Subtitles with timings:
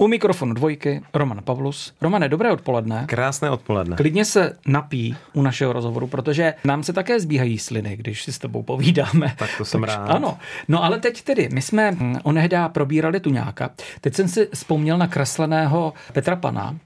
[0.00, 1.92] U mikrofonu dvojky Roman Pavlus.
[2.00, 3.04] Romane, dobré odpoledne.
[3.08, 3.96] Krásné odpoledne.
[3.96, 8.38] Klidně se napí u našeho rozhovoru, protože nám se také zbíhají sliny, když si s
[8.38, 9.34] tebou povídáme.
[9.38, 10.06] Tak to jsem rád.
[10.10, 10.38] Ano.
[10.68, 13.70] No ale teď tedy, my jsme hm, onehdá probírali tuňáka.
[14.00, 16.76] Teď jsem si vzpomněl na kresleného Petra Pana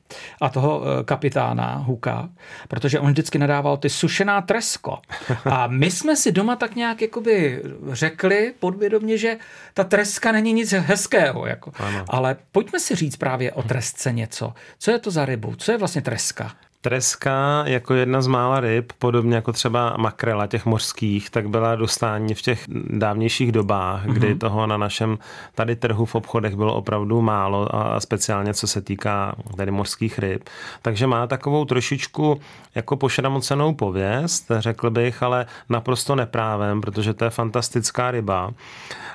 [0.41, 2.29] a toho eh, kapitána Huka,
[2.69, 4.99] protože on vždycky nadával ty sušená tresko.
[5.45, 9.37] A my jsme si doma tak nějak jakoby řekli podvědomě, že
[9.75, 11.47] ta treska není nic hezkého.
[11.47, 11.73] Jako.
[11.79, 12.05] Ano.
[12.09, 14.53] Ale pojďme si říct právě o tresce něco.
[14.79, 15.55] Co je to za rybu?
[15.55, 16.53] Co je vlastně treska?
[16.85, 22.35] Treska jako jedna z mála ryb, podobně jako třeba makrela těch mořských, tak byla dostání
[22.35, 24.13] v těch dávnějších dobách, mm-hmm.
[24.13, 25.19] kdy toho na našem
[25.55, 30.49] tady trhu v obchodech bylo opravdu málo a speciálně co se týká tady mořských ryb.
[30.83, 32.41] Takže má takovou trošičku
[32.75, 38.51] jako pošramocenou pověst, řekl bych, ale naprosto neprávem, protože to je fantastická ryba.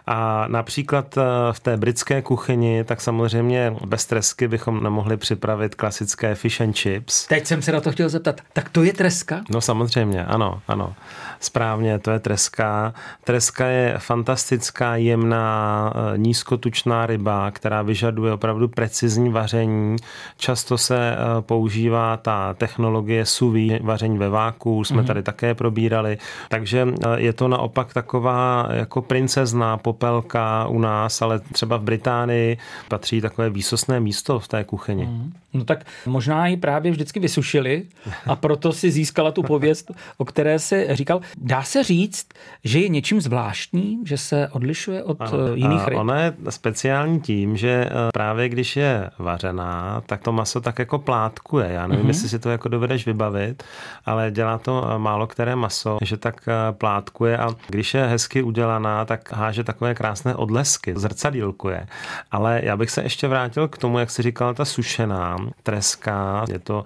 [0.08, 1.22] A například eh,
[1.52, 7.28] v té britské kuchyni, tak samozřejmě bez tresky bychom nemohli připravit klasické fish and chips.
[7.28, 8.42] Teď jsem se na to chtěl zeptat.
[8.54, 9.42] Tak to je treska?
[9.50, 10.94] No samozřejmě, ano, ano.
[11.40, 12.94] Správně, to je treska.
[13.24, 19.96] Treska je fantastická, jemná, eh, nízkotučná ryba, která vyžaduje opravdu precizní vaření.
[20.38, 23.48] Často se eh, používá ta technologie sous
[23.82, 25.08] vaření ve váku, jsme mm-hmm.
[25.08, 26.18] tady také probírali.
[26.50, 33.22] Takže je to naopak taková jako princezná popelka u nás, ale třeba v Británii patří
[33.22, 35.06] takové výsostné místo v té kuchyni.
[35.06, 35.34] Mm.
[35.54, 37.86] No tak možná ji právě vždycky vysušili
[38.28, 41.22] a proto si získala tu pověst, o které se říkal.
[41.38, 42.28] Dá se říct,
[42.64, 45.32] že je něčím zvláštní, že se odlišuje od ano.
[45.48, 46.00] Eh, jiných ryb?
[46.00, 51.00] Ona je speciální tím, že eh, právě když je vařená, tak to maso tak jako
[51.00, 51.72] plátkuje.
[51.72, 52.08] Já nevím, mm-hmm.
[52.08, 53.64] jestli si to jako dovedeš vybavit,
[54.06, 59.06] ale dělá to eh, málo které maso, že tak plátkuje a když je hezky udělaná,
[59.06, 61.88] tak háže takové krásné odlesky, zrcadílkuje.
[62.32, 66.46] Ale já bych se ještě vrátil k tomu, jak si říkala ta sušená treska.
[66.50, 66.84] Je to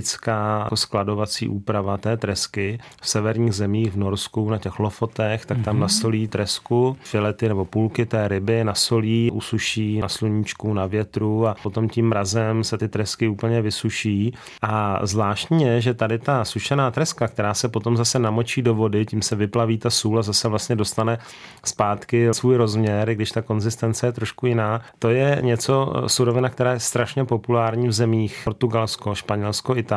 [0.00, 2.78] typická jako skladovací úprava té tresky.
[3.02, 5.80] V severních zemích, v Norsku, na těch lofotech, tak tam mm-hmm.
[5.80, 11.88] nasolí tresku, filety nebo půlky té ryby, nasolí, usuší na sluníčku, na větru a potom
[11.88, 14.34] tím mrazem se ty tresky úplně vysuší.
[14.62, 19.06] A zvláštní je, že tady ta sušená treska, která se potom zase namočí do vody,
[19.06, 21.18] tím se vyplaví ta sůl a zase vlastně dostane
[21.64, 24.80] zpátky svůj rozměr, když ta konzistence je trošku jiná.
[24.98, 29.89] To je něco surovina, která je strašně populární v zemích Portugalsko, Španělsko, Itálie.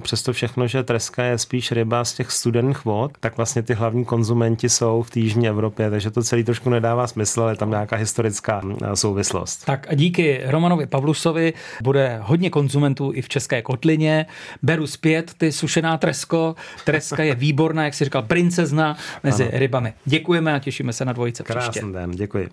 [0.00, 4.04] Přesto všechno, že treska je spíš ryba z těch studených vod, tak vlastně ty hlavní
[4.04, 7.70] konzumenti jsou v té jižní Evropě, takže to celý trošku nedává smysl, ale je tam
[7.70, 8.62] nějaká historická
[8.94, 9.64] souvislost.
[9.64, 11.52] Tak a díky Romanovi Pavlusovi
[11.82, 14.26] bude hodně konzumentů i v České kotlině.
[14.62, 16.54] Beru zpět ty sušená tresko.
[16.84, 19.58] Treska je výborná, jak si říkal, princezna mezi ano.
[19.58, 19.92] rybami.
[20.04, 21.86] Děkujeme a těšíme se na dvojice Krásný příště.
[21.92, 22.48] den, děkuji.